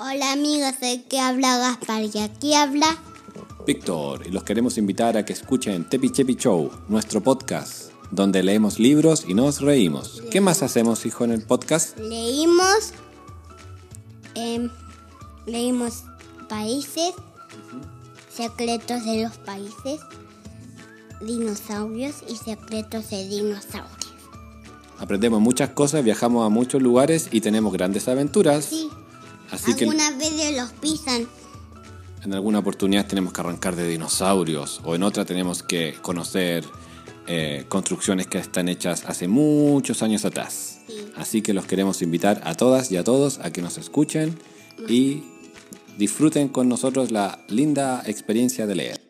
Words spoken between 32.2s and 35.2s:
en alguna oportunidad tenemos que arrancar de dinosaurios o en